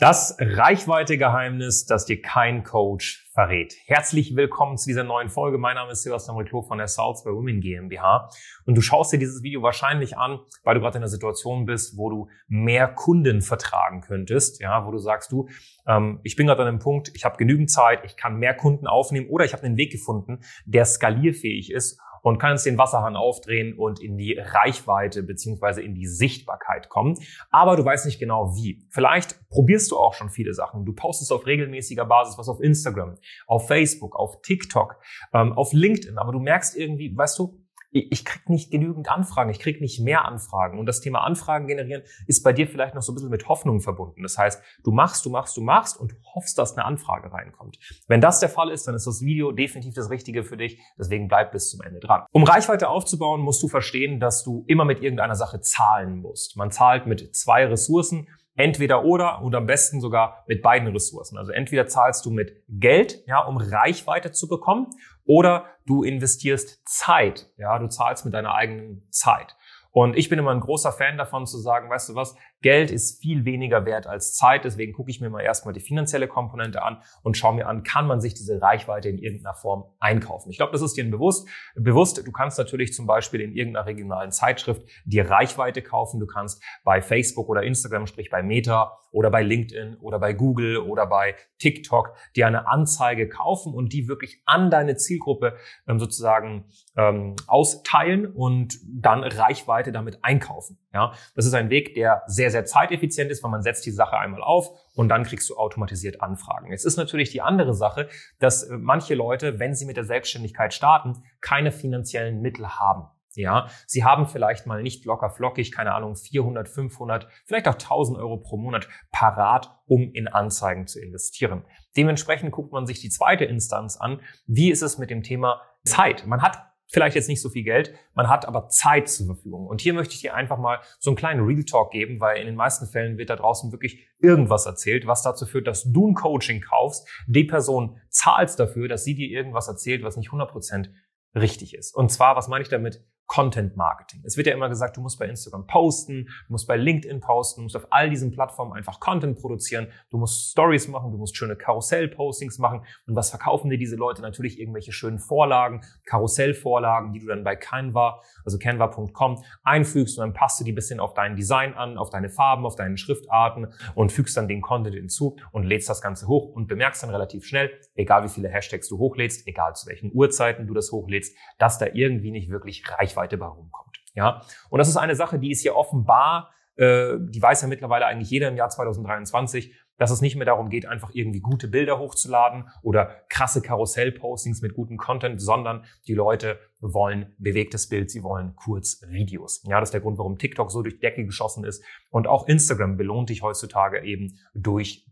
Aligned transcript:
Das 0.00 0.34
Reichweite-Geheimnis, 0.40 1.84
das 1.84 2.06
dir 2.06 2.22
kein 2.22 2.64
Coach 2.64 3.28
verrät. 3.34 3.76
Herzlich 3.84 4.34
willkommen 4.34 4.78
zu 4.78 4.88
dieser 4.88 5.04
neuen 5.04 5.28
Folge. 5.28 5.58
Mein 5.58 5.74
Name 5.74 5.92
ist 5.92 6.04
Sebastian 6.04 6.38
Reclo 6.38 6.62
von 6.62 6.78
der 6.78 6.86
by 6.86 7.30
Women 7.30 7.60
GmbH. 7.60 8.30
Und 8.64 8.78
du 8.78 8.80
schaust 8.80 9.12
dir 9.12 9.18
dieses 9.18 9.42
Video 9.42 9.60
wahrscheinlich 9.60 10.16
an, 10.16 10.38
weil 10.64 10.76
du 10.76 10.80
gerade 10.80 10.96
in 10.96 11.02
einer 11.02 11.10
Situation 11.10 11.66
bist, 11.66 11.98
wo 11.98 12.08
du 12.08 12.28
mehr 12.48 12.88
Kunden 12.88 13.42
vertragen 13.42 14.00
könntest. 14.00 14.62
Ja, 14.62 14.86
wo 14.86 14.90
du 14.90 14.96
sagst, 14.96 15.32
du, 15.32 15.50
ähm, 15.86 16.20
ich 16.22 16.34
bin 16.34 16.46
gerade 16.46 16.62
an 16.62 16.68
einem 16.68 16.78
Punkt, 16.78 17.12
ich 17.14 17.26
habe 17.26 17.36
genügend 17.36 17.70
Zeit, 17.70 18.00
ich 18.06 18.16
kann 18.16 18.38
mehr 18.38 18.54
Kunden 18.54 18.86
aufnehmen 18.86 19.28
oder 19.28 19.44
ich 19.44 19.52
habe 19.52 19.64
einen 19.64 19.76
Weg 19.76 19.92
gefunden, 19.92 20.40
der 20.64 20.86
skalierfähig 20.86 21.70
ist 21.72 22.00
und 22.22 22.38
kannst 22.38 22.66
den 22.66 22.78
Wasserhahn 22.78 23.16
aufdrehen 23.16 23.76
und 23.76 24.00
in 24.00 24.16
die 24.16 24.38
Reichweite 24.38 25.22
beziehungsweise 25.22 25.82
in 25.82 25.94
die 25.94 26.06
Sichtbarkeit 26.06 26.88
kommen. 26.88 27.18
Aber 27.50 27.76
du 27.76 27.84
weißt 27.84 28.06
nicht 28.06 28.18
genau 28.18 28.54
wie. 28.56 28.84
Vielleicht 28.90 29.38
probierst 29.48 29.90
du 29.90 29.96
auch 29.96 30.14
schon 30.14 30.30
viele 30.30 30.54
Sachen. 30.54 30.84
Du 30.84 30.92
postest 30.92 31.32
auf 31.32 31.46
regelmäßiger 31.46 32.04
Basis 32.04 32.38
was 32.38 32.48
auf 32.48 32.60
Instagram, 32.60 33.18
auf 33.46 33.66
Facebook, 33.66 34.16
auf 34.16 34.40
TikTok, 34.42 34.96
ähm, 35.32 35.52
auf 35.52 35.72
LinkedIn. 35.72 36.18
Aber 36.18 36.32
du 36.32 36.40
merkst 36.40 36.76
irgendwie, 36.76 37.16
weißt 37.16 37.38
du, 37.38 37.59
ich 37.92 38.24
krieg 38.24 38.48
nicht 38.48 38.70
genügend 38.70 39.10
Anfragen, 39.10 39.50
ich 39.50 39.58
krieg 39.58 39.80
nicht 39.80 40.00
mehr 40.00 40.24
Anfragen. 40.24 40.78
Und 40.78 40.86
das 40.86 41.00
Thema 41.00 41.24
Anfragen 41.24 41.66
generieren 41.66 42.02
ist 42.26 42.42
bei 42.42 42.52
dir 42.52 42.68
vielleicht 42.68 42.94
noch 42.94 43.02
so 43.02 43.12
ein 43.12 43.16
bisschen 43.16 43.30
mit 43.30 43.48
Hoffnung 43.48 43.80
verbunden. 43.80 44.22
Das 44.22 44.38
heißt, 44.38 44.62
du 44.84 44.92
machst, 44.92 45.24
du 45.24 45.30
machst, 45.30 45.56
du 45.56 45.60
machst 45.60 45.98
und 45.98 46.14
hoffst, 46.34 46.58
dass 46.58 46.76
eine 46.76 46.84
Anfrage 46.84 47.32
reinkommt. 47.32 47.78
Wenn 48.06 48.20
das 48.20 48.40
der 48.40 48.48
Fall 48.48 48.70
ist, 48.70 48.86
dann 48.86 48.94
ist 48.94 49.06
das 49.06 49.22
Video 49.22 49.50
definitiv 49.52 49.94
das 49.94 50.10
Richtige 50.10 50.44
für 50.44 50.56
dich. 50.56 50.78
Deswegen 50.98 51.28
bleib 51.28 51.52
bis 51.52 51.70
zum 51.70 51.80
Ende 51.82 52.00
dran. 52.00 52.22
Um 52.32 52.44
Reichweite 52.44 52.88
aufzubauen, 52.88 53.40
musst 53.40 53.62
du 53.62 53.68
verstehen, 53.68 54.20
dass 54.20 54.44
du 54.44 54.64
immer 54.68 54.84
mit 54.84 55.02
irgendeiner 55.02 55.34
Sache 55.34 55.60
zahlen 55.60 56.20
musst. 56.20 56.56
Man 56.56 56.70
zahlt 56.70 57.06
mit 57.06 57.34
zwei 57.34 57.66
Ressourcen. 57.66 58.28
Entweder 58.56 59.04
oder 59.04 59.42
und 59.42 59.54
am 59.54 59.66
besten 59.66 60.00
sogar 60.00 60.44
mit 60.46 60.62
beiden 60.62 60.88
Ressourcen. 60.88 61.38
Also 61.38 61.52
entweder 61.52 61.86
zahlst 61.86 62.26
du 62.26 62.30
mit 62.30 62.62
Geld, 62.68 63.22
ja, 63.26 63.44
um 63.44 63.56
Reichweite 63.56 64.32
zu 64.32 64.48
bekommen, 64.48 64.88
oder 65.24 65.66
du 65.86 66.02
investierst 66.02 66.82
Zeit, 66.84 67.50
ja, 67.56 67.78
du 67.78 67.88
zahlst 67.88 68.24
mit 68.24 68.34
deiner 68.34 68.54
eigenen 68.54 69.08
Zeit. 69.10 69.56
Und 69.92 70.16
ich 70.16 70.28
bin 70.28 70.38
immer 70.38 70.52
ein 70.52 70.60
großer 70.60 70.92
Fan 70.92 71.18
davon 71.18 71.46
zu 71.46 71.58
sagen, 71.58 71.90
weißt 71.90 72.10
du 72.10 72.14
was, 72.14 72.36
Geld 72.62 72.90
ist 72.90 73.20
viel 73.20 73.44
weniger 73.44 73.86
wert 73.86 74.06
als 74.06 74.36
Zeit. 74.36 74.64
Deswegen 74.64 74.92
gucke 74.92 75.10
ich 75.10 75.20
mir 75.20 75.30
mal 75.30 75.40
erstmal 75.40 75.74
die 75.74 75.80
finanzielle 75.80 76.28
Komponente 76.28 76.82
an 76.82 77.02
und 77.22 77.36
schaue 77.36 77.54
mir 77.54 77.66
an, 77.66 77.82
kann 77.82 78.06
man 78.06 78.20
sich 78.20 78.34
diese 78.34 78.60
Reichweite 78.60 79.08
in 79.08 79.18
irgendeiner 79.18 79.54
Form 79.54 79.84
einkaufen. 79.98 80.50
Ich 80.50 80.58
glaube, 80.58 80.72
das 80.72 80.82
ist 80.82 80.96
dir 80.96 81.10
bewusst. 81.10 81.48
Bewusst, 81.74 82.24
du 82.24 82.32
kannst 82.32 82.58
natürlich 82.58 82.92
zum 82.92 83.06
Beispiel 83.06 83.40
in 83.40 83.54
irgendeiner 83.54 83.86
regionalen 83.86 84.30
Zeitschrift 84.30 84.82
dir 85.04 85.28
Reichweite 85.28 85.82
kaufen. 85.82 86.20
Du 86.20 86.26
kannst 86.26 86.62
bei 86.84 87.00
Facebook 87.00 87.48
oder 87.48 87.62
Instagram, 87.62 88.06
sprich 88.06 88.30
bei 88.30 88.42
Meta 88.42 88.98
oder 89.12 89.30
bei 89.30 89.42
LinkedIn 89.42 89.96
oder 89.96 90.18
bei 90.18 90.32
Google 90.32 90.78
oder 90.78 91.06
bei 91.06 91.34
TikTok 91.58 92.14
dir 92.36 92.46
eine 92.46 92.68
Anzeige 92.68 93.28
kaufen 93.28 93.74
und 93.74 93.92
die 93.92 94.08
wirklich 94.08 94.42
an 94.44 94.70
deine 94.70 94.96
Zielgruppe 94.96 95.56
ähm, 95.88 95.98
sozusagen 95.98 96.66
ähm, 96.96 97.34
austeilen 97.46 98.26
und 98.26 98.78
dann 98.86 99.24
Reichweite 99.24 99.79
damit 99.88 100.18
einkaufen. 100.22 100.78
Ja, 100.92 101.12
das 101.34 101.46
ist 101.46 101.54
ein 101.54 101.70
Weg, 101.70 101.94
der 101.94 102.22
sehr, 102.26 102.50
sehr 102.50 102.64
zeiteffizient 102.64 103.30
ist, 103.30 103.42
weil 103.42 103.50
man 103.50 103.62
setzt 103.62 103.86
die 103.86 103.90
Sache 103.90 104.18
einmal 104.18 104.42
auf 104.42 104.68
und 104.94 105.08
dann 105.08 105.24
kriegst 105.24 105.48
du 105.48 105.56
automatisiert 105.56 106.20
Anfragen. 106.20 106.72
Es 106.72 106.84
ist 106.84 106.96
natürlich 106.96 107.30
die 107.30 107.42
andere 107.42 107.74
Sache, 107.74 108.08
dass 108.38 108.64
äh, 108.64 108.76
manche 108.76 109.14
Leute, 109.14 109.58
wenn 109.58 109.74
sie 109.74 109.86
mit 109.86 109.96
der 109.96 110.04
Selbstständigkeit 110.04 110.74
starten, 110.74 111.22
keine 111.40 111.72
finanziellen 111.72 112.40
Mittel 112.40 112.68
haben. 112.68 113.08
Ja, 113.34 113.68
sie 113.86 114.02
haben 114.02 114.26
vielleicht 114.26 114.66
mal 114.66 114.82
nicht 114.82 115.04
locker 115.04 115.30
flockig, 115.30 115.70
keine 115.70 115.94
Ahnung, 115.94 116.16
400, 116.16 116.68
500, 116.68 117.28
vielleicht 117.46 117.68
auch 117.68 117.74
1000 117.74 118.18
Euro 118.18 118.38
pro 118.38 118.56
Monat 118.56 118.88
parat, 119.12 119.78
um 119.86 120.10
in 120.12 120.26
Anzeigen 120.26 120.88
zu 120.88 121.00
investieren. 121.00 121.64
Dementsprechend 121.96 122.50
guckt 122.50 122.72
man 122.72 122.86
sich 122.86 123.00
die 123.00 123.08
zweite 123.08 123.44
Instanz 123.44 123.96
an. 123.96 124.20
Wie 124.46 124.70
ist 124.70 124.82
es 124.82 124.98
mit 124.98 125.10
dem 125.10 125.22
Thema 125.22 125.62
Zeit? 125.84 126.26
Man 126.26 126.42
hat 126.42 126.69
vielleicht 126.90 127.16
jetzt 127.16 127.28
nicht 127.28 127.40
so 127.40 127.48
viel 127.48 127.62
Geld, 127.62 127.94
man 128.14 128.28
hat 128.28 128.46
aber 128.46 128.68
Zeit 128.68 129.08
zur 129.08 129.26
Verfügung. 129.26 129.66
Und 129.66 129.80
hier 129.80 129.94
möchte 129.94 130.14
ich 130.14 130.20
dir 130.20 130.34
einfach 130.34 130.58
mal 130.58 130.80
so 130.98 131.10
einen 131.10 131.16
kleinen 131.16 131.44
Real 131.44 131.64
Talk 131.64 131.92
geben, 131.92 132.20
weil 132.20 132.38
in 132.40 132.46
den 132.46 132.56
meisten 132.56 132.86
Fällen 132.86 133.16
wird 133.16 133.30
da 133.30 133.36
draußen 133.36 133.72
wirklich 133.72 134.08
irgendwas 134.18 134.66
erzählt, 134.66 135.06
was 135.06 135.22
dazu 135.22 135.46
führt, 135.46 135.66
dass 135.66 135.84
du 135.84 136.08
ein 136.08 136.14
Coaching 136.14 136.60
kaufst, 136.60 137.08
die 137.26 137.44
Person 137.44 138.00
zahlst 138.08 138.58
dafür, 138.58 138.88
dass 138.88 139.04
sie 139.04 139.14
dir 139.14 139.28
irgendwas 139.28 139.68
erzählt, 139.68 140.02
was 140.02 140.16
nicht 140.16 140.30
100% 140.30 140.90
richtig 141.34 141.74
ist. 141.74 141.94
Und 141.94 142.10
zwar, 142.10 142.36
was 142.36 142.48
meine 142.48 142.62
ich 142.62 142.68
damit? 142.68 143.04
Content 143.30 143.76
Marketing. 143.76 144.22
Es 144.24 144.36
wird 144.36 144.48
ja 144.48 144.54
immer 144.54 144.68
gesagt, 144.68 144.96
du 144.96 145.00
musst 145.00 145.16
bei 145.16 145.26
Instagram 145.26 145.64
posten, 145.68 146.24
du 146.24 146.52
musst 146.52 146.66
bei 146.66 146.76
LinkedIn 146.76 147.20
posten, 147.20 147.60
du 147.60 147.62
musst 147.62 147.76
auf 147.76 147.86
all 147.90 148.10
diesen 148.10 148.32
Plattformen 148.32 148.72
einfach 148.72 148.98
Content 148.98 149.38
produzieren, 149.38 149.86
du 150.10 150.18
musst 150.18 150.50
Stories 150.50 150.88
machen, 150.88 151.12
du 151.12 151.16
musst 151.16 151.36
schöne 151.36 151.54
Karussell-Postings 151.54 152.58
machen. 152.58 152.82
Und 153.06 153.14
was 153.14 153.30
verkaufen 153.30 153.70
dir 153.70 153.78
diese 153.78 153.94
Leute? 153.94 154.20
Natürlich 154.20 154.58
irgendwelche 154.58 154.90
schönen 154.90 155.20
Vorlagen, 155.20 155.82
Karussellvorlagen, 156.06 157.12
die 157.12 157.20
du 157.20 157.28
dann 157.28 157.44
bei 157.44 157.54
Canva, 157.54 158.20
also 158.44 158.58
canva.com 158.58 159.44
einfügst 159.62 160.18
und 160.18 160.24
dann 160.24 160.34
passt 160.34 160.58
du 160.58 160.64
die 160.64 160.72
bisschen 160.72 160.98
auf 160.98 161.14
dein 161.14 161.36
Design 161.36 161.74
an, 161.74 161.98
auf 161.98 162.10
deine 162.10 162.30
Farben, 162.30 162.66
auf 162.66 162.74
deine 162.74 162.96
Schriftarten 162.96 163.68
und 163.94 164.10
fügst 164.10 164.36
dann 164.36 164.48
den 164.48 164.60
Content 164.60 164.96
hinzu 164.96 165.36
und 165.52 165.62
lädst 165.62 165.88
das 165.88 166.02
Ganze 166.02 166.26
hoch 166.26 166.48
und 166.56 166.66
bemerkst 166.66 167.04
dann 167.04 167.10
relativ 167.10 167.44
schnell, 167.44 167.70
egal 167.94 168.24
wie 168.24 168.28
viele 168.28 168.48
Hashtags 168.48 168.88
du 168.88 168.98
hochlädst, 168.98 169.46
egal 169.46 169.76
zu 169.76 169.88
welchen 169.88 170.10
Uhrzeiten 170.12 170.66
du 170.66 170.74
das 170.74 170.90
hochlädst, 170.90 171.36
dass 171.58 171.78
da 171.78 171.86
irgendwie 171.92 172.32
nicht 172.32 172.50
wirklich 172.50 172.82
Reichweite 172.90 173.19
Reichweite 173.20 173.38
bei 173.38 173.46
rumkommt. 173.46 173.96
Ja, 174.14 174.42
und 174.70 174.78
das 174.78 174.88
ist 174.88 174.96
eine 174.96 175.14
Sache, 175.14 175.38
die 175.38 175.50
ist 175.50 175.62
hier 175.62 175.76
offenbar, 175.76 176.50
äh, 176.76 177.14
die 177.18 177.40
weiß 177.40 177.62
ja 177.62 177.68
mittlerweile 177.68 178.06
eigentlich 178.06 178.30
jeder 178.30 178.48
im 178.48 178.56
Jahr 178.56 178.68
2023, 178.68 179.74
dass 179.98 180.10
es 180.10 180.22
nicht 180.22 180.34
mehr 180.34 180.46
darum 180.46 180.70
geht, 180.70 180.86
einfach 180.86 181.10
irgendwie 181.12 181.40
gute 181.40 181.68
Bilder 181.68 181.98
hochzuladen 181.98 182.68
oder 182.82 183.22
krasse 183.28 183.60
Karussell-Postings 183.60 184.62
mit 184.62 184.74
gutem 184.74 184.96
Content, 184.96 185.40
sondern 185.40 185.84
die 186.08 186.14
Leute 186.14 186.58
wollen 186.80 187.34
bewegtes 187.38 187.88
Bild, 187.88 188.10
sie 188.10 188.22
wollen 188.22 188.56
Kurzvideos. 188.56 189.62
Ja, 189.66 189.78
das 189.78 189.90
ist 189.90 189.92
der 189.92 190.00
Grund, 190.00 190.16
warum 190.18 190.38
TikTok 190.38 190.70
so 190.70 190.82
durch 190.82 190.94
die 190.94 191.00
Decke 191.00 191.26
geschossen 191.26 191.64
ist. 191.64 191.84
Und 192.08 192.26
auch 192.26 192.48
Instagram 192.48 192.96
belohnt 192.96 193.28
dich 193.28 193.42
heutzutage 193.42 194.02
eben 194.02 194.38
durch 194.54 195.06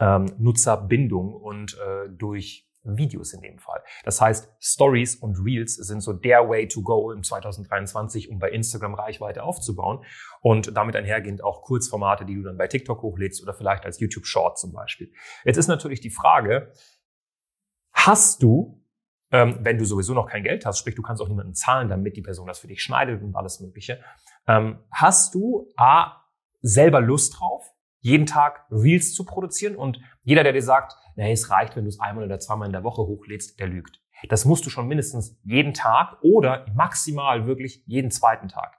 ähm, 0.00 0.32
Nutzerbindung 0.38 1.34
und 1.34 1.74
äh, 1.74 2.08
durch 2.08 2.66
Videos 2.84 3.32
in 3.32 3.40
dem 3.40 3.58
Fall. 3.58 3.82
Das 4.04 4.20
heißt, 4.20 4.52
Stories 4.60 5.16
und 5.16 5.38
Reels 5.38 5.74
sind 5.74 6.00
so 6.00 6.12
der 6.12 6.48
Way 6.48 6.68
to 6.68 6.82
go 6.82 7.10
im 7.10 7.22
2023, 7.22 8.30
um 8.30 8.38
bei 8.38 8.50
Instagram 8.50 8.94
Reichweite 8.94 9.42
aufzubauen 9.42 10.04
und 10.40 10.76
damit 10.76 10.96
einhergehend 10.96 11.42
auch 11.42 11.62
Kurzformate, 11.62 12.24
die 12.24 12.34
du 12.34 12.42
dann 12.42 12.56
bei 12.56 12.66
TikTok 12.66 13.02
hochlädst 13.02 13.42
oder 13.42 13.54
vielleicht 13.54 13.84
als 13.84 14.00
YouTube 14.00 14.26
Short 14.26 14.58
zum 14.58 14.72
Beispiel. 14.72 15.12
Jetzt 15.44 15.56
ist 15.56 15.68
natürlich 15.68 16.00
die 16.00 16.10
Frage, 16.10 16.72
hast 17.92 18.42
du 18.42 18.80
ähm, 19.34 19.58
wenn 19.62 19.78
du 19.78 19.84
sowieso 19.84 20.14
noch 20.14 20.28
kein 20.28 20.44
Geld 20.44 20.64
hast, 20.64 20.78
sprich 20.78 20.94
du 20.94 21.02
kannst 21.02 21.20
auch 21.20 21.28
niemanden 21.28 21.54
zahlen, 21.54 21.88
damit 21.88 22.16
die 22.16 22.22
Person 22.22 22.46
das 22.46 22.60
für 22.60 22.68
dich 22.68 22.80
schneidet 22.82 23.20
und 23.20 23.34
alles 23.34 23.58
Mögliche, 23.58 24.00
ähm, 24.46 24.78
hast 24.92 25.34
du 25.34 25.68
A, 25.76 26.22
selber 26.62 27.00
Lust 27.00 27.40
drauf, 27.40 27.73
jeden 28.04 28.26
Tag 28.26 28.66
Reels 28.70 29.14
zu 29.14 29.24
produzieren 29.24 29.76
und 29.76 29.98
jeder, 30.22 30.42
der 30.42 30.52
dir 30.52 30.62
sagt, 30.62 30.94
naja, 31.16 31.32
es 31.32 31.50
reicht, 31.50 31.74
wenn 31.74 31.84
du 31.84 31.88
es 31.88 32.00
einmal 32.00 32.24
oder 32.24 32.38
zweimal 32.38 32.66
in 32.66 32.72
der 32.72 32.84
Woche 32.84 33.02
hochlädst, 33.02 33.58
der 33.58 33.66
lügt. 33.66 34.02
Das 34.28 34.44
musst 34.44 34.66
du 34.66 34.70
schon 34.70 34.86
mindestens 34.86 35.38
jeden 35.42 35.72
Tag 35.72 36.18
oder 36.22 36.66
maximal 36.74 37.46
wirklich 37.46 37.82
jeden 37.86 38.10
zweiten 38.10 38.48
Tag. 38.48 38.78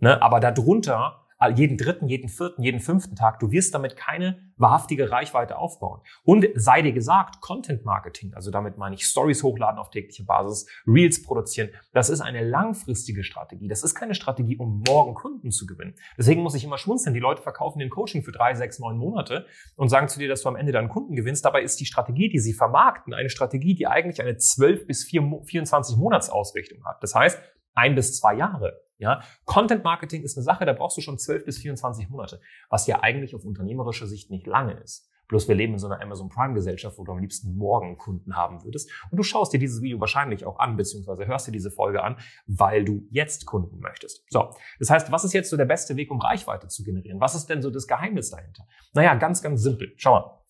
Ne? 0.00 0.20
Aber 0.20 0.40
darunter 0.40 1.27
jeden 1.54 1.76
dritten, 1.76 2.08
jeden 2.08 2.28
vierten, 2.28 2.62
jeden 2.62 2.80
fünften 2.80 3.14
Tag. 3.16 3.38
Du 3.38 3.50
wirst 3.50 3.74
damit 3.74 3.96
keine 3.96 4.52
wahrhaftige 4.56 5.10
Reichweite 5.10 5.56
aufbauen. 5.56 6.00
Und 6.24 6.46
sei 6.54 6.82
dir 6.82 6.92
gesagt, 6.92 7.40
Content 7.40 7.84
Marketing, 7.84 8.34
also 8.34 8.50
damit 8.50 8.76
meine 8.76 8.96
ich 8.96 9.04
Stories 9.04 9.42
hochladen 9.42 9.78
auf 9.78 9.90
täglicher 9.90 10.24
Basis, 10.24 10.66
Reels 10.86 11.22
produzieren, 11.22 11.70
das 11.92 12.10
ist 12.10 12.20
eine 12.20 12.42
langfristige 12.42 13.22
Strategie. 13.22 13.68
Das 13.68 13.84
ist 13.84 13.94
keine 13.94 14.14
Strategie, 14.14 14.56
um 14.56 14.82
morgen 14.86 15.14
Kunden 15.14 15.50
zu 15.50 15.66
gewinnen. 15.66 15.94
Deswegen 16.16 16.42
muss 16.42 16.54
ich 16.54 16.64
immer 16.64 16.78
schmunzeln. 16.78 17.14
Die 17.14 17.20
Leute 17.20 17.42
verkaufen 17.42 17.78
den 17.78 17.90
Coaching 17.90 18.22
für 18.22 18.32
drei, 18.32 18.54
sechs, 18.54 18.78
neun 18.78 18.98
Monate 18.98 19.46
und 19.76 19.88
sagen 19.88 20.08
zu 20.08 20.18
dir, 20.18 20.28
dass 20.28 20.42
du 20.42 20.48
am 20.48 20.56
Ende 20.56 20.72
dann 20.72 20.88
Kunden 20.88 21.14
gewinnst. 21.14 21.44
Dabei 21.44 21.62
ist 21.62 21.78
die 21.78 21.86
Strategie, 21.86 22.28
die 22.28 22.40
sie 22.40 22.52
vermarkten, 22.52 23.14
eine 23.14 23.30
Strategie, 23.30 23.74
die 23.74 23.86
eigentlich 23.86 24.20
eine 24.20 24.36
12 24.36 24.86
bis 24.86 25.04
24 25.04 25.96
Monatsausrichtung 25.96 26.84
hat. 26.84 27.02
Das 27.02 27.14
heißt, 27.14 27.40
ein 27.74 27.94
bis 27.94 28.18
zwei 28.18 28.34
Jahre. 28.34 28.87
Ja, 28.98 29.22
Content 29.44 29.84
Marketing 29.84 30.22
ist 30.22 30.36
eine 30.36 30.44
Sache, 30.44 30.64
da 30.64 30.72
brauchst 30.72 30.96
du 30.96 31.00
schon 31.00 31.18
12 31.18 31.44
bis 31.44 31.58
24 31.58 32.10
Monate, 32.10 32.40
was 32.68 32.86
ja 32.86 33.00
eigentlich 33.00 33.34
auf 33.34 33.44
unternehmerischer 33.44 34.06
Sicht 34.06 34.30
nicht 34.30 34.46
lange 34.46 34.74
ist. 34.74 35.08
Bloß 35.28 35.46
wir 35.46 35.54
leben 35.54 35.74
in 35.74 35.78
so 35.78 35.86
einer 35.86 36.00
Amazon 36.00 36.30
Prime 36.30 36.54
Gesellschaft, 36.54 36.98
wo 36.98 37.04
du 37.04 37.12
am 37.12 37.18
liebsten 37.18 37.54
morgen 37.54 37.98
Kunden 37.98 38.34
haben 38.34 38.64
würdest. 38.64 38.90
Und 39.10 39.18
du 39.18 39.22
schaust 39.22 39.52
dir 39.52 39.58
dieses 39.58 39.82
Video 39.82 40.00
wahrscheinlich 40.00 40.46
auch 40.46 40.58
an, 40.58 40.76
beziehungsweise 40.76 41.26
hörst 41.26 41.46
dir 41.46 41.52
diese 41.52 41.70
Folge 41.70 42.02
an, 42.02 42.16
weil 42.46 42.84
du 42.84 43.06
jetzt 43.10 43.44
Kunden 43.44 43.78
möchtest. 43.78 44.24
So. 44.30 44.54
Das 44.78 44.88
heißt, 44.88 45.12
was 45.12 45.24
ist 45.24 45.34
jetzt 45.34 45.50
so 45.50 45.58
der 45.58 45.66
beste 45.66 45.96
Weg, 45.96 46.10
um 46.10 46.18
Reichweite 46.18 46.68
zu 46.68 46.82
generieren? 46.82 47.20
Was 47.20 47.34
ist 47.34 47.46
denn 47.46 47.60
so 47.60 47.70
das 47.70 47.86
Geheimnis 47.86 48.30
dahinter? 48.30 48.66
Naja, 48.94 49.14
ganz, 49.16 49.42
ganz 49.42 49.62
simpel. 49.62 49.92
Schau 49.96 50.12
mal. 50.12 50.44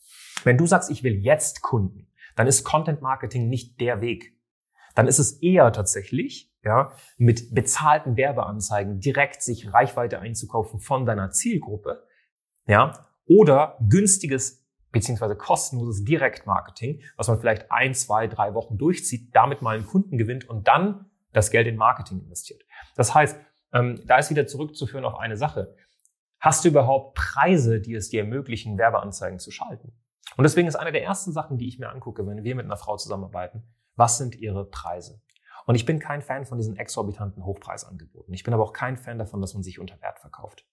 Wenn 0.45 0.57
du 0.57 0.65
sagst, 0.65 0.91
ich 0.91 1.03
will 1.03 1.17
jetzt 1.17 1.61
Kunden, 1.63 2.07
dann 2.37 2.47
ist 2.47 2.63
Content 2.63 3.03
Marketing 3.03 3.49
nicht 3.49 3.81
der 3.81 4.01
Weg. 4.01 4.39
Dann 4.95 5.09
ist 5.09 5.19
es 5.19 5.43
eher 5.43 5.73
tatsächlich, 5.73 6.48
ja, 6.69 6.93
mit 7.17 7.55
bezahlten 7.55 8.19
Werbeanzeigen 8.19 9.01
direkt 9.01 9.43
sich 9.43 9.73
Reichweite 9.73 10.19
einzukaufen 10.21 10.81
von 10.81 11.07
deiner 11.07 11.31
Zielgruppe, 11.31 12.07
ja, 12.67 13.07
oder 13.27 13.79
günstiges 13.89 14.67
beziehungsweise 14.93 15.35
kostenloses 15.35 16.05
Direktmarketing, 16.05 17.03
was 17.17 17.29
man 17.29 17.41
vielleicht 17.41 17.73
ein, 17.73 17.95
zwei, 17.95 18.27
drei 18.27 18.53
Wochen 18.53 18.77
durchzieht, 18.77 19.35
damit 19.35 19.63
mal 19.63 19.77
einen 19.77 19.87
Kunden 19.87 20.19
gewinnt 20.19 20.49
und 20.49 20.69
dann 20.69 21.07
das 21.33 21.51
Geld 21.51 21.67
in 21.67 21.77
Marketing 21.77 22.21
investiert. 22.21 22.63
Das 22.97 23.15
heißt, 23.15 23.39
ähm, 23.73 24.03
da 24.07 24.19
ist 24.19 24.31
wieder 24.31 24.47
zurückzuführen 24.47 25.07
auf 25.07 25.19
eine 25.19 25.39
Sache. 25.39 25.75
Hast 26.39 26.65
du 26.65 26.69
überhaupt 26.69 27.17
Preise, 27.17 27.81
die 27.81 27.95
es 27.95 28.11
dir 28.11 28.21
ermöglichen, 28.21 28.77
Werbeanzeigen 28.77 29.39
zu 29.39 29.51
schalten? 29.51 29.93
Und 30.37 30.45
deswegen 30.45 30.69
ist 30.69 30.77
eine 30.77 30.93
der 30.93 31.03
ersten 31.03 31.33
Sachen, 31.33 31.57
die 31.57 31.69
ich 31.69 31.79
mir 31.79 31.89
angucke, 31.89 32.27
wenn 32.27 32.45
wir 32.45 32.55
mit 32.55 32.67
einer 32.67 32.77
Frau 32.77 32.97
zusammenarbeiten, 32.97 33.63
was 33.97 34.19
sind 34.19 34.37
ihre 34.37 34.67
Preise? 34.67 35.21
Und 35.69 35.75
ich 35.75 35.85
bin 35.85 35.99
kein 35.99 36.23
Fan 36.23 36.47
von 36.47 36.57
diesen 36.57 36.79
exorbitanten 36.79 37.45
Hochpreisangeboten. 37.45 38.33
Ich 38.33 38.43
bin 38.43 38.55
aber 38.55 38.63
auch 38.63 38.73
kein 38.73 38.97
Fan 38.97 39.19
davon, 39.19 39.43
dass 39.43 39.53
man 39.53 39.63
sich 39.63 39.79
unter 39.79 40.01
Wert 40.01 40.19
verkauft. 40.19 40.67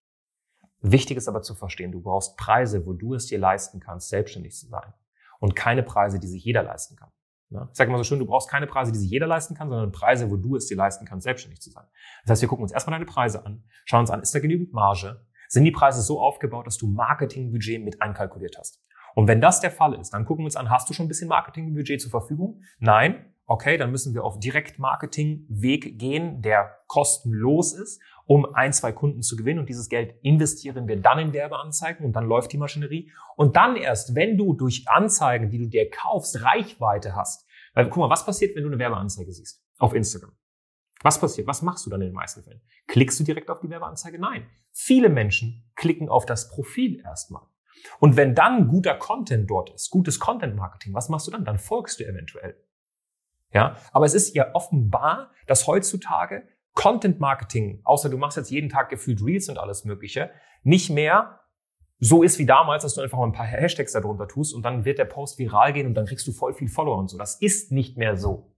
Wichtig 0.80 1.18
ist 1.18 1.28
aber 1.28 1.42
zu 1.42 1.54
verstehen, 1.54 1.92
du 1.92 2.00
brauchst 2.00 2.38
Preise, 2.38 2.86
wo 2.86 2.94
du 2.94 3.14
es 3.14 3.26
dir 3.26 3.38
leisten 3.38 3.82
kannst, 3.82 4.08
selbstständig 4.08 4.56
zu 4.56 4.68
sein. 4.68 4.94
Und 5.42 5.54
keine 5.54 5.84
Preise, 5.84 6.18
die 6.18 6.28
sich 6.28 6.46
jeder 6.46 6.64
leisten 6.64 6.96
kann. 6.96 7.12
Ich 7.50 7.76
sage 7.78 7.90
immer 7.90 7.98
so 7.98 8.06
schön, 8.06 8.20
du 8.20 8.26
brauchst 8.26 8.50
keine 8.50 8.68
Preise, 8.68 8.94
die 8.94 9.00
sich 9.00 9.10
jeder 9.10 9.28
leisten 9.28 9.54
kann, 9.54 9.68
sondern 9.68 9.92
Preise, 9.92 10.32
wo 10.32 10.38
du 10.38 10.56
es 10.56 10.68
dir 10.68 10.78
leisten 10.78 11.06
kannst, 11.06 11.26
selbstständig 11.26 11.60
zu 11.60 11.72
sein. 11.72 11.84
Das 12.24 12.32
heißt, 12.32 12.44
wir 12.44 12.48
gucken 12.48 12.64
uns 12.64 12.72
erstmal 12.72 12.98
deine 12.98 13.06
Preise 13.06 13.46
an, 13.46 13.66
schauen 13.84 14.00
uns 14.00 14.12
an, 14.12 14.22
ist 14.22 14.34
da 14.34 14.40
genügend 14.40 14.72
Marge? 14.72 15.28
Sind 15.50 15.66
die 15.66 15.72
Preise 15.72 16.04
so 16.04 16.22
aufgebaut, 16.22 16.68
dass 16.68 16.78
du 16.78 16.88
Marketingbudget 16.88 17.84
mit 17.84 18.02
einkalkuliert 18.02 18.58
hast? 18.58 18.82
Und 19.14 19.28
wenn 19.28 19.42
das 19.42 19.60
der 19.60 19.72
Fall 19.72 20.00
ist, 20.00 20.12
dann 20.12 20.24
gucken 20.24 20.44
wir 20.44 20.48
uns 20.48 20.56
an, 20.56 20.70
hast 20.70 20.90
du 20.90 20.94
schon 20.94 21.08
ein 21.08 21.10
bisschen 21.10 21.28
Marketingbudget 21.28 22.00
zur 22.00 22.12
Verfügung? 22.12 22.62
Nein? 22.80 23.35
Okay, 23.48 23.78
dann 23.78 23.92
müssen 23.92 24.16
wir 24.16 24.24
auf 24.24 24.40
Direktmarketing-Weg 24.40 26.00
gehen, 26.00 26.42
der 26.42 26.80
kostenlos 26.88 27.74
ist, 27.74 28.02
um 28.26 28.46
ein, 28.56 28.74
zwei 28.74 28.92
Kunden 28.92 29.22
zu 29.22 29.36
gewinnen. 29.36 29.60
Und 29.60 29.70
dieses 29.70 29.88
Geld 29.88 30.16
investieren 30.24 30.88
wir 30.88 31.00
dann 31.00 31.20
in 31.20 31.34
Werbeanzeigen 31.34 32.06
und 32.06 32.14
dann 32.14 32.26
läuft 32.26 32.54
die 32.54 32.58
Maschinerie. 32.58 33.12
Und 33.36 33.56
dann 33.56 33.76
erst, 33.76 34.16
wenn 34.16 34.38
du 34.38 34.54
durch 34.54 34.86
Anzeigen, 34.88 35.52
die 35.52 35.60
du 35.60 35.68
dir 35.68 35.90
kaufst, 35.90 36.44
Reichweite 36.44 37.16
hast. 37.16 37.48
Weil 37.76 37.90
guck 37.90 37.98
mal, 37.98 38.10
was 38.10 38.26
passiert, 38.26 38.56
wenn 38.56 38.64
du 38.64 38.70
eine 38.70 38.80
Werbeanzeige 38.80 39.32
siehst 39.32 39.64
auf 39.78 39.94
Instagram? 39.94 40.32
Was 41.04 41.20
passiert? 41.20 41.46
Was 41.46 41.62
machst 41.62 41.86
du 41.86 41.92
dann 41.92 42.02
in 42.02 42.08
den 42.08 42.16
meisten 42.16 42.42
Fällen? 42.42 42.62
Klickst 42.88 43.20
du 43.20 43.24
direkt 43.24 43.52
auf 43.52 43.60
die 43.60 43.70
Werbeanzeige? 43.70 44.18
Nein. 44.18 44.48
Viele 44.72 45.10
Menschen 45.10 45.70
klicken 45.76 46.10
auf 46.10 46.26
das 46.26 46.50
Profil 46.50 47.00
erstmal. 47.02 47.44
Und 48.00 48.16
wenn 48.18 48.34
dann 48.34 48.68
guter 48.68 48.96
Content 48.96 49.50
dort 49.50 49.70
ist, 49.70 49.92
gutes 49.92 50.20
Content 50.20 50.56
Marketing, 50.56 50.94
was 50.94 51.10
machst 51.10 51.28
du 51.28 51.32
dann? 51.32 51.46
Dann 51.46 51.60
folgst 51.60 52.00
du 52.00 52.06
eventuell. 52.06 52.56
Ja, 53.56 53.78
aber 53.94 54.06
es 54.06 54.14
ist 54.14 54.36
ja 54.36 54.54
offenbar, 54.54 55.32
dass 55.48 55.66
heutzutage 55.66 56.44
Content 56.74 57.22
Marketing, 57.22 57.80
außer 57.86 58.10
du 58.10 58.18
machst 58.18 58.36
jetzt 58.36 58.52
jeden 58.52 58.70
Tag 58.70 58.90
gefühlt 58.90 59.24
Reels 59.24 59.48
und 59.48 59.58
alles 59.58 59.86
Mögliche, 59.86 60.30
nicht 60.64 60.90
mehr 60.90 61.40
so 62.00 62.22
ist 62.22 62.38
wie 62.38 62.46
damals, 62.46 62.84
dass 62.84 62.96
du 62.96 63.02
einfach 63.02 63.18
mal 63.18 63.26
ein 63.26 63.32
paar 63.32 63.46
Hashtags 63.46 63.94
darunter 63.94 64.28
tust 64.28 64.54
und 64.54 64.64
dann 64.64 64.84
wird 64.84 65.00
der 65.00 65.06
Post 65.06 65.40
viral 65.40 65.72
gehen 65.72 65.88
und 65.88 65.94
dann 65.94 66.06
kriegst 66.06 66.28
du 66.28 66.34
voll 66.34 66.54
viel 66.54 66.68
Follower 66.68 66.98
und 66.98 67.10
so. 67.10 67.18
Das 67.18 67.36
ist 67.36 67.72
nicht 67.72 67.98
mehr 67.98 68.18
so. 68.18 68.54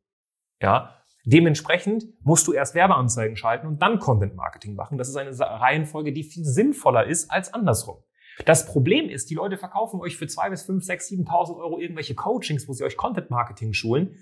Ja, 0.61 0.97
Dementsprechend 1.29 2.05
musst 2.21 2.47
du 2.47 2.53
erst 2.53 2.73
Werbeanzeigen 2.73 3.35
schalten 3.35 3.67
und 3.67 3.81
dann 3.81 3.99
Content 3.99 4.35
Marketing 4.35 4.75
machen. 4.75 4.97
Das 4.97 5.09
ist 5.09 5.17
eine 5.17 5.37
Reihenfolge, 5.37 6.13
die 6.13 6.23
viel 6.23 6.45
sinnvoller 6.45 7.05
ist 7.05 7.29
als 7.29 7.53
andersrum. 7.53 7.97
Das 8.45 8.65
Problem 8.65 9.09
ist, 9.09 9.29
die 9.29 9.35
Leute 9.35 9.57
verkaufen 9.57 9.99
euch 9.99 10.15
für 10.15 10.27
zwei 10.27 10.49
bis 10.49 10.63
fünf, 10.63 10.85
sechs, 10.85 11.07
siebentausend 11.09 11.57
Euro 11.57 11.79
irgendwelche 11.79 12.15
Coachings, 12.15 12.69
wo 12.69 12.71
sie 12.71 12.85
euch 12.85 12.95
Content 12.95 13.29
Marketing 13.29 13.73
schulen, 13.73 14.15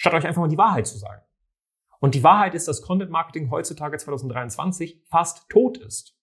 statt 0.00 0.14
euch 0.14 0.26
einfach 0.26 0.40
mal 0.40 0.48
die 0.48 0.56
Wahrheit 0.56 0.86
zu 0.86 0.96
sagen. 0.96 1.20
Und 1.98 2.14
die 2.14 2.24
Wahrheit 2.24 2.54
ist, 2.54 2.66
dass 2.66 2.80
Content 2.80 3.10
Marketing 3.10 3.50
heutzutage 3.50 3.98
2023 3.98 5.02
fast 5.04 5.46
tot 5.50 5.76
ist. 5.76 6.16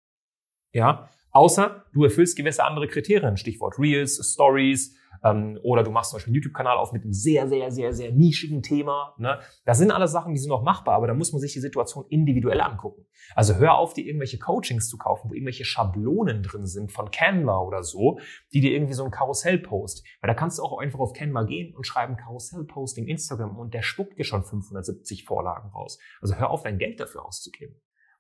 Ja, 0.72 1.12
außer 1.30 1.86
du 1.94 2.04
erfüllst 2.04 2.36
gewisse 2.36 2.64
andere 2.64 2.88
Kriterien, 2.88 3.38
Stichwort 3.38 3.78
Reels, 3.78 4.20
Stories, 4.34 4.98
ähm, 5.24 5.60
oder 5.64 5.84
du 5.84 5.92
machst 5.92 6.12
zum 6.12 6.18
Beispiel 6.18 6.32
einen 6.32 6.36
YouTube-Kanal 6.36 6.78
auf 6.78 6.92
mit 6.94 7.04
einem 7.04 7.14
sehr, 7.14 7.48
sehr, 7.48 7.72
sehr, 7.72 7.94
sehr 7.94 8.12
nischigen 8.12 8.62
Thema. 8.62 9.16
Ne? 9.18 9.40
Das 9.66 9.78
sind 9.78 9.92
alles 9.92 10.12
Sachen, 10.12 10.34
die 10.34 10.40
sind 10.40 10.50
noch 10.50 10.64
machbar, 10.64 10.96
aber 10.96 11.08
da 11.08 11.14
muss 11.14 11.32
man 11.32 11.42
sich 11.42 11.54
die 11.54 11.60
Situation 11.60 12.06
individuell 12.10 12.62
angucken. 12.62 13.06
Also 13.36 13.56
hör 13.56 13.78
auf, 13.78 13.94
dir 13.94 14.06
irgendwelche 14.06 14.40
Coachings 14.40 14.90
zu 14.90 14.98
kaufen, 14.98 15.30
wo 15.30 15.34
irgendwelche 15.34 15.66
Schablonen 15.66 16.44
drin 16.44 16.66
sind 16.66 16.92
von 16.92 17.12
Canva 17.12 17.60
oder 17.60 17.84
so, 17.84 18.20
die 18.54 18.62
dir 18.62 18.72
irgendwie 18.72 18.94
so 18.94 19.04
ein 19.04 19.12
Karussell-Post. 19.12 20.06
Weil 20.22 20.28
da 20.28 20.34
kannst 20.34 20.60
du 20.60 20.64
auch 20.64 20.78
einfach 20.80 21.00
auf 21.00 21.14
Canva 21.14 21.44
gehen 21.44 21.76
und 21.76 21.86
schreiben 21.86 22.18
Karussell-Posting 22.18 23.08
Instagram 23.08 23.58
und 23.58 23.74
der 23.74 23.82
spuckt 23.82 24.18
dir 24.18 24.24
schon 24.24 24.44
570 24.44 25.26
Vorlagen 25.26 25.70
raus. 25.70 26.00
Also 26.22 26.36
hör 26.36 26.50
auf, 26.50 26.64
dein 26.64 26.78
Geld 26.78 27.00
dafür 27.00 27.26
auszugeben. 27.26 27.76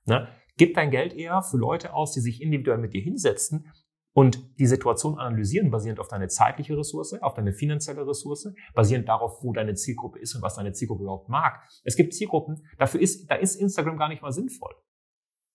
Ne? 0.05 0.27
Gib 0.57 0.73
dein 0.73 0.89
Geld 0.89 1.13
eher 1.13 1.41
für 1.43 1.57
Leute 1.57 1.93
aus, 1.93 2.13
die 2.13 2.21
sich 2.21 2.41
individuell 2.41 2.77
mit 2.77 2.93
dir 2.93 3.01
hinsetzen 3.01 3.71
und 4.17 4.57
die 4.57 4.65
Situation 4.65 5.19
analysieren, 5.19 5.69
basierend 5.69 5.99
auf 5.99 6.07
deine 6.07 6.27
zeitliche 6.27 6.75
Ressource, 6.75 7.13
auf 7.21 7.35
deine 7.35 7.53
finanzielle 7.53 8.07
Ressource, 8.07 8.51
basierend 8.73 9.07
darauf, 9.07 9.43
wo 9.43 9.53
deine 9.53 9.75
Zielgruppe 9.75 10.17
ist 10.17 10.33
und 10.33 10.41
was 10.41 10.55
deine 10.55 10.73
Zielgruppe 10.73 11.03
überhaupt 11.03 11.29
mag. 11.29 11.61
Es 11.83 11.95
gibt 11.95 12.15
Zielgruppen, 12.15 12.67
dafür 12.79 12.99
ist, 12.99 13.29
da 13.29 13.35
ist 13.35 13.53
Instagram 13.57 13.95
gar 13.95 14.09
nicht 14.09 14.23
mal 14.23 14.31
sinnvoll. 14.31 14.73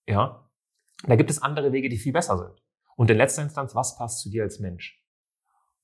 Ja. 0.07 0.49
Da 1.03 1.17
gibt 1.17 1.29
es 1.29 1.43
andere 1.43 1.73
Wege, 1.73 1.89
die 1.89 1.99
viel 1.99 2.13
besser 2.13 2.39
sind. 2.39 2.63
Und 2.95 3.11
in 3.11 3.17
letzter 3.17 3.43
Instanz, 3.43 3.75
was 3.75 3.97
passt 3.97 4.21
zu 4.21 4.31
dir 4.31 4.45
als 4.45 4.61
Mensch? 4.61 5.05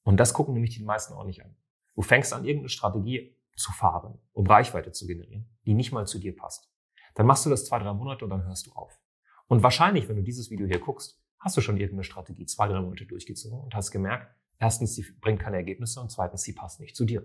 Und 0.05 0.21
das 0.21 0.33
gucken 0.33 0.55
nämlich 0.55 0.77
die 0.77 0.85
meisten 0.85 1.15
auch 1.15 1.25
nicht 1.25 1.45
an. 1.45 1.57
Du 1.97 2.03
fängst 2.03 2.33
an, 2.33 2.45
irgendeine 2.45 2.69
Strategie 2.69 3.37
zu 3.57 3.73
fahren, 3.73 4.21
um 4.33 4.47
Reichweite 4.47 4.93
zu 4.93 5.09
generieren, 5.09 5.51
die 5.67 5.75
nicht 5.75 5.91
mal 5.91 6.07
zu 6.07 6.21
dir 6.21 6.37
passt. 6.37 6.73
Dann 7.17 7.27
machst 7.27 7.45
du 7.45 7.51
das 7.51 7.65
zwei, 7.65 7.81
drei 7.81 7.93
Monate 7.93 8.25
und 8.25 8.31
dann 8.31 8.47
hörst 8.47 8.69
du 8.69 8.71
auf. 8.71 9.01
Und 9.49 9.65
wahrscheinlich, 9.65 10.09
wenn 10.09 10.15
du 10.15 10.23
dieses 10.23 10.49
Video 10.49 10.69
hier 10.69 10.79
guckst, 10.79 11.21
hast 11.39 11.57
du 11.57 11.61
schon 11.61 11.77
irgendeine 11.77 12.05
Strategie 12.05 12.47
zwei, 12.47 12.69
drei 12.69 12.81
Monate 12.81 13.07
durchgezogen 13.07 13.61
und 13.61 13.75
hast 13.75 13.91
gemerkt, 13.91 14.35
erstens, 14.59 14.95
sie 14.95 15.05
bringt 15.21 15.41
keine 15.41 15.57
Ergebnisse 15.57 16.01
und 16.01 16.11
zweitens, 16.11 16.43
sie 16.43 16.53
passt 16.53 16.81
nicht 16.81 16.97
zu 16.97 17.05
dir. 17.05 17.25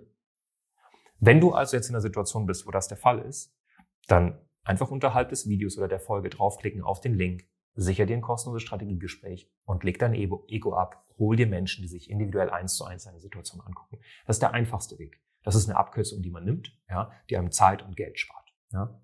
Wenn 1.19 1.39
du 1.39 1.53
also 1.53 1.77
jetzt 1.77 1.89
in 1.89 1.95
einer 1.95 2.01
Situation 2.01 2.45
bist, 2.45 2.65
wo 2.67 2.71
das 2.71 2.87
der 2.87 2.97
Fall 2.97 3.19
ist, 3.19 3.55
dann 4.07 4.39
einfach 4.63 4.91
unterhalb 4.91 5.29
des 5.29 5.47
Videos 5.47 5.77
oder 5.77 5.87
der 5.87 5.99
Folge 5.99 6.29
draufklicken 6.29 6.81
auf 6.81 7.01
den 7.01 7.15
Link, 7.15 7.47
sicher 7.75 8.05
dir 8.05 8.17
ein 8.17 8.21
kostenloses 8.21 8.63
Strategiegespräch 8.63 9.51
und 9.63 9.83
leg 9.83 9.99
dein 9.99 10.13
Ego 10.13 10.73
ab, 10.73 11.07
hol 11.17 11.35
dir 11.35 11.47
Menschen, 11.47 11.81
die 11.81 11.87
sich 11.87 12.09
individuell 12.09 12.49
eins 12.49 12.75
zu 12.75 12.85
eins 12.85 13.07
eine 13.07 13.19
Situation 13.19 13.61
angucken. 13.61 13.99
Das 14.25 14.35
ist 14.35 14.41
der 14.41 14.53
einfachste 14.53 14.99
Weg. 14.99 15.21
Das 15.43 15.55
ist 15.55 15.69
eine 15.69 15.77
Abkürzung, 15.77 16.21
die 16.21 16.29
man 16.29 16.45
nimmt, 16.45 16.77
ja, 16.89 17.11
die 17.29 17.37
einem 17.37 17.51
Zeit 17.51 17.83
und 17.83 17.95
Geld 17.95 18.19
spart. 18.19 18.53
Ja. 18.71 19.01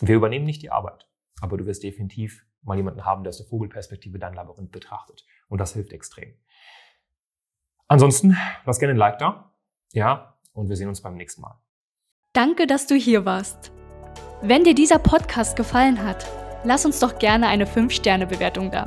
Wir 0.00 0.16
übernehmen 0.16 0.46
nicht 0.46 0.62
die 0.62 0.70
Arbeit, 0.70 1.08
aber 1.40 1.56
du 1.56 1.66
wirst 1.66 1.82
definitiv 1.82 2.46
mal 2.62 2.76
jemanden 2.76 3.04
haben, 3.04 3.24
der 3.24 3.30
aus 3.30 3.38
der 3.38 3.46
Vogelperspektive 3.46 4.18
dein 4.18 4.34
Labyrinth 4.34 4.72
betrachtet. 4.72 5.24
Und 5.48 5.58
das 5.58 5.74
hilft 5.74 5.92
extrem. 5.92 6.34
Ansonsten, 7.88 8.36
lass 8.64 8.78
gerne 8.78 8.94
ein 8.94 8.98
Like 8.98 9.18
da. 9.18 9.52
Ja, 9.92 10.38
und 10.52 10.68
wir 10.68 10.76
sehen 10.76 10.88
uns 10.88 11.02
beim 11.02 11.16
nächsten 11.16 11.42
Mal. 11.42 11.60
Danke, 12.32 12.66
dass 12.66 12.86
du 12.86 12.94
hier 12.94 13.26
warst. 13.26 13.72
Wenn 14.40 14.64
dir 14.64 14.74
dieser 14.74 14.98
Podcast 14.98 15.56
gefallen 15.56 16.02
hat, 16.02 16.26
lass 16.64 16.86
uns 16.86 16.98
doch 16.98 17.18
gerne 17.18 17.48
eine 17.48 17.66
5-Sterne-Bewertung 17.66 18.70
da. 18.70 18.86